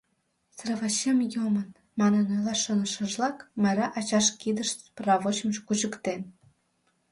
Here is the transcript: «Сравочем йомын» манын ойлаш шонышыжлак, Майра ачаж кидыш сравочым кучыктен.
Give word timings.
«Сравочем 0.57 1.17
йомын» 1.33 1.67
манын 1.99 2.25
ойлаш 2.33 2.59
шонышыжлак, 2.65 3.37
Майра 3.61 3.87
ачаж 3.97 4.25
кидыш 4.41 4.69
сравочым 4.73 5.49
кучыктен. 5.67 6.21